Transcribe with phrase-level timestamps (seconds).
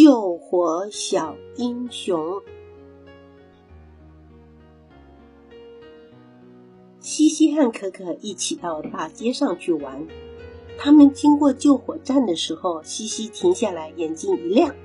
[0.00, 2.40] 救火小英雄。
[7.00, 10.06] 西西和可可一起到大街上去玩。
[10.78, 14.76] 他们经过救火站的时候，西西停下来，眼睛一亮：“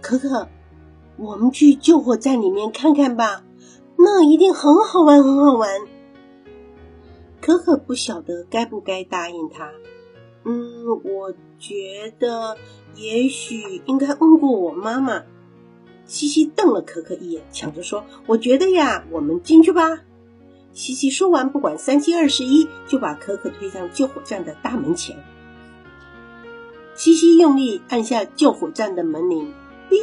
[0.00, 0.48] 可可，
[1.18, 3.44] 我们去救火站里面看看吧，
[3.98, 5.68] 那一定很好玩，很好玩。”
[7.42, 9.70] 可可不晓得该不该答应他。
[10.94, 12.56] 我觉得
[12.94, 15.22] 也许应该问过我妈妈。
[16.06, 20.00] 西西瞪了可可一眼，抢着说：“我觉得呀，我们进去吧。”
[20.72, 25.16] 西西说完，不管三七二十一，就把可可推向救火站的大门前。
[26.94, 29.52] 西西用力按下救火站的门铃，
[29.90, 29.96] 哔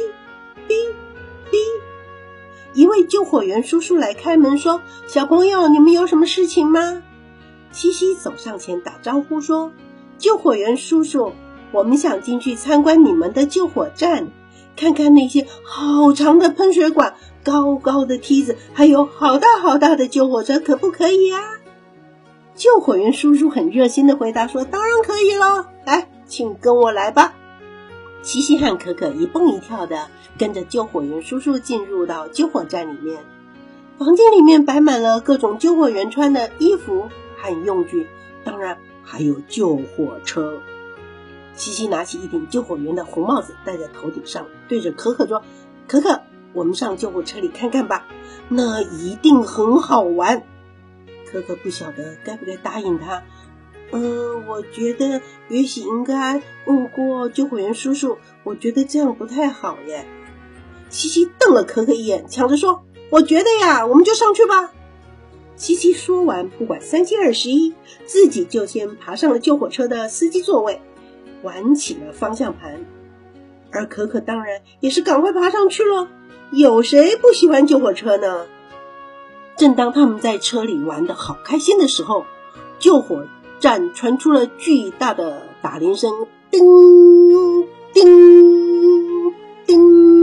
[0.68, 0.92] 哔
[1.50, 1.56] 哔，
[2.74, 7.02] 一位救火员叔叔来开门，说：“小朋友，你们有什么事情吗？”
[7.72, 9.72] 西西走上前打招呼说。
[10.18, 11.32] 救火员叔叔，
[11.72, 14.28] 我们想进去参观你们的救火站，
[14.76, 21.38] 看看那些好长的喷水管、高高的梯子，还有好大好大的救火车，可不可以呀？
[22.54, 27.34] 救火员叔叔很热心的回答说：“当然可以喽，来，请跟我来吧。”
[28.22, 30.06] 西西和可可一蹦一跳的
[30.38, 33.18] 跟着救火员叔叔进入到救火站里面，
[33.98, 38.06] 房间里面摆满了各种救火员穿的衣服和用具，
[38.44, 38.78] 当然。
[39.04, 40.58] 还有救火车，
[41.54, 45.42] 西西拿起一顶救火员的红帽子戴在头顶上，对着可可说
[45.86, 48.06] ：“可可，我们上救火车里看看吧，
[48.48, 50.42] 那一定很好玩。”
[51.30, 53.22] 可可不晓得该不该答应他。
[53.92, 58.18] 嗯，我觉得也许应该问过救火员叔叔。
[58.42, 60.06] 我觉得这样不太好耶。
[60.90, 64.72] 西西瞪了可可一眼，抢着说：“我觉得呀，我们就上去吧。”
[65.56, 67.74] 琪琪说完，不管三七二十一，
[68.04, 70.80] 自己就先爬上了救火车的司机座位，
[71.42, 72.84] 玩起了方向盘。
[73.70, 76.08] 而可可当然也是赶快爬上去了。
[76.52, 78.46] 有谁不喜欢救火车呢？
[79.56, 82.24] 正当他们在车里玩的好开心的时候，
[82.78, 83.26] 救火
[83.60, 86.62] 站传出了巨大的打铃声，叮
[87.92, 89.34] 叮
[89.66, 90.13] 叮。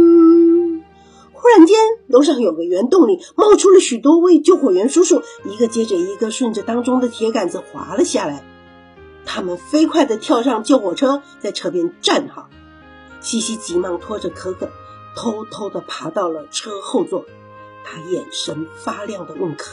[1.42, 1.78] 忽然间。
[2.08, 8.44] 楼上有个圆洞里冒出了许多位救火员叔叔，一个接着一个顺着当中的铁杆子滑了下来。
[9.26, 12.50] 他们飞快地跳上救火车，在车边站好。
[13.22, 14.70] 西西急忙拖着可可，
[15.16, 17.26] 偷偷地爬到了车后座。
[17.84, 19.72] 他眼神发亮地问可：“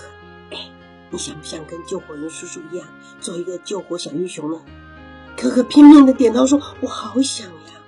[0.51, 0.71] 哎，
[1.11, 2.87] 你想不想跟救火员叔叔一样，
[3.21, 4.61] 做一个救火小英雄呢？”
[5.37, 7.83] 可可拼命地点头说：“我好想呀。”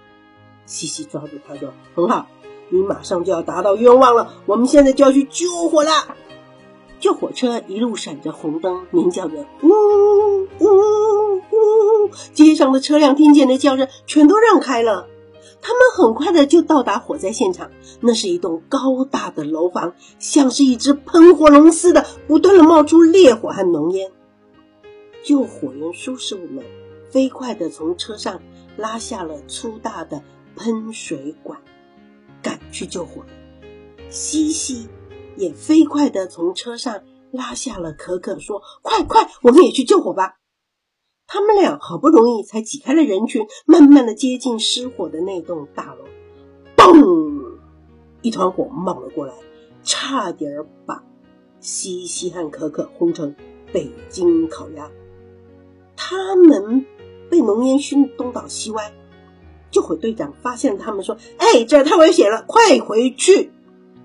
[0.67, 2.27] 西西抓住他说：“很好。”
[2.71, 6.17] 你马上就要达到愿望了，我们现在就要去救火啦！
[7.01, 15.07] 救火车一路闪着红灯，鸣叫着呜呜呜呜，街上的车辆听见的叫声全都让开了。
[15.63, 17.71] 他们很快的就到达火灾现场，
[18.01, 24.11] 那是一栋高大的楼房，像是一只喷火龙似的，不断的冒出烈火和浓烟。
[25.23, 26.65] 救火员叔叔们
[27.11, 28.41] 飞快的从车上
[28.77, 30.23] 拉下了粗大的
[30.57, 31.59] 喷水管。
[32.43, 33.25] 赶去救火，
[34.09, 34.89] 西西
[35.37, 40.37] 也飞快的从车上拉下了可可，说：“快快，我们也去救火吧！”
[41.27, 46.05] 他们俩好不容易才挤开了人群，慢慢的接近失火的那栋大楼。
[46.77, 47.59] 嘣！
[48.23, 49.35] 一团火冒了过来，
[49.85, 51.05] 差点把
[51.61, 53.35] 西西和可可轰成
[53.73, 54.91] 北京烤鸭。
[55.97, 56.85] 他们
[57.31, 58.93] 被浓烟熏东倒西歪。
[59.71, 63.53] 救火队长发现他们，说：“哎，这太危险了，快回去！”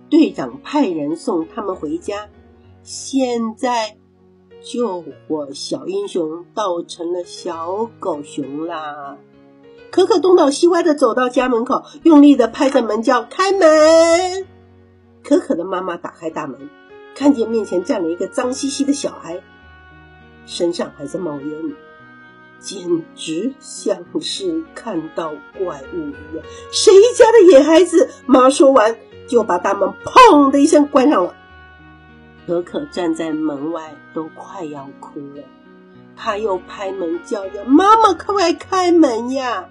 [0.09, 2.29] 队长派人送他们回家。
[2.83, 3.97] 现在，
[4.61, 9.17] 救火小英雄倒成了小狗熊啦！
[9.91, 14.45] 可可东倒西歪的走到家门口，用力的拍着门叫：“开门！”
[15.23, 16.69] 可可的妈妈打开大门，
[17.15, 19.41] 看见面前站了一个脏兮兮的小孩，
[20.45, 21.75] 身上还在冒烟。
[22.59, 26.45] 简直像是看到怪物一样！
[26.71, 28.09] 谁家的野孩子？
[28.25, 28.95] 妈说完
[29.27, 31.35] 就把大门砰的一声关上了。
[32.47, 35.43] 可可站在门外都快要哭了，
[36.15, 39.69] 他又拍门叫着：“妈妈，快开门呀！”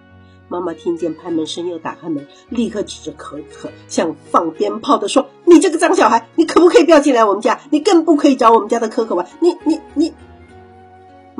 [0.49, 7.61] 妈妈听见拍门声，又打开门，立刻指着可可，像放鞭炮的说：“你这个脏小孩，你可不可以不要进来我们家？
[7.71, 9.27] 你更不可以找我们家的可可玩！
[9.41, 10.13] 你、你、你！”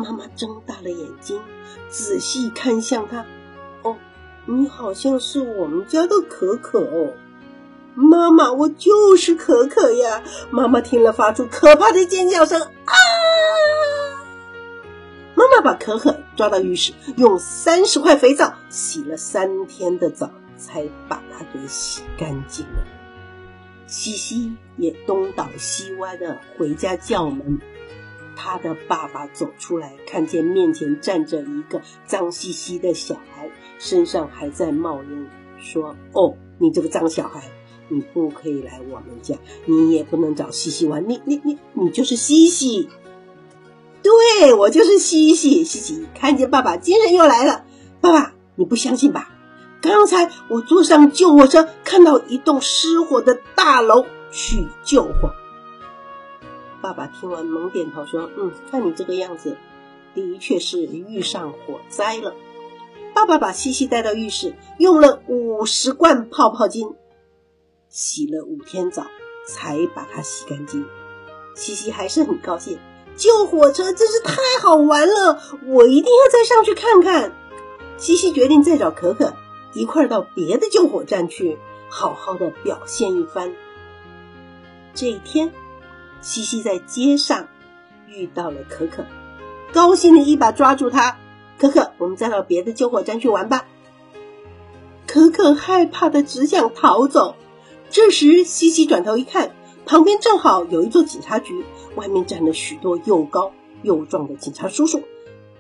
[0.05, 1.41] 妈妈睁大了眼睛，
[1.89, 3.25] 仔细看向他。
[3.81, 3.97] 哦，
[4.45, 7.15] 你好像是我们家的可可哦。
[7.95, 10.23] 妈妈，我就是可可呀！
[10.51, 12.95] 妈妈听了，发出可怕的尖叫声啊！
[15.35, 22.85] 妈妈把可可抓到浴室，用三十块肥皂洗了三天的澡，才把它给洗干净了。
[23.87, 27.59] 西西也东倒西歪的回家叫门。
[28.37, 35.27] 他的爸爸走出来，看见面前站着一个脏兮兮的小孩，身上还在冒烟，
[35.59, 37.43] 说：“哦，你这个脏小孩，
[37.89, 39.37] 你不可以来我们家，
[39.67, 42.89] 你也不能找西西玩，你你你你就是西西，
[44.03, 45.65] 对我就是西西。
[45.65, 47.65] 西西看见爸爸，精神又来了。
[48.01, 49.31] 爸爸，你不相信吧？
[49.81, 55.35] 刚才我坐上救火车，看到一栋失火的大楼，去救火。”
[56.85, 59.57] 爸爸听完，猛点头说：“嗯，看你这个样子，
[60.15, 62.35] 的确是遇上火灾了。”
[63.17, 66.95] 爸爸把西西带到浴室，用了五十罐泡泡巾，
[67.89, 69.07] 洗了五天澡，
[69.49, 70.85] 才把它洗干净。
[71.57, 72.79] 西西还是很高兴，
[73.17, 77.33] 救火车真是太好玩了，我一定要再上去看看。
[77.97, 79.33] 西西决定再找可可
[79.73, 81.57] 一块到别的救火站去，
[81.89, 83.55] 好好的表现一番。
[84.93, 85.51] 这一天。
[86.25, 87.49] 西西在街上
[88.09, 89.05] 遇到了可可，
[89.75, 91.19] 高兴的一把抓住他。
[91.59, 93.67] 可可，我们再到别的救火站去玩吧。
[95.07, 97.37] 可可害怕的只想逃走。
[97.91, 99.55] 这时，西西转头一看，
[99.85, 101.63] 旁边正好有一座警察局，
[101.95, 105.03] 外面站了许多又高又壮的警察叔叔，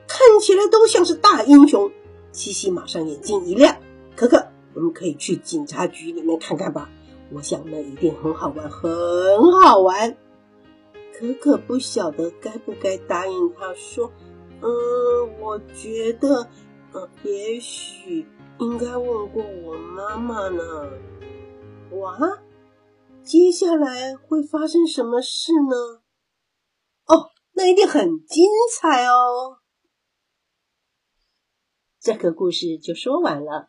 [0.08, 1.92] 看起来都像是大英雄。
[2.32, 3.76] 西西马上眼睛一亮
[4.16, 6.88] ：“可可，我们可以去警察局里面看看吧？
[7.32, 10.16] 我想那一定很好玩，很好玩。”
[11.32, 14.12] 可可不晓得该不该答应他，说
[14.60, 16.48] ：“嗯，我觉得，
[16.92, 18.26] 嗯，也许
[18.58, 20.90] 应该问过我妈妈呢。”
[21.92, 22.18] 哇，
[23.22, 26.02] 接下来会发生什么事呢？
[27.06, 28.46] 哦，那一定很精
[28.80, 29.60] 彩哦！
[32.00, 33.62] 这个故事就说完了。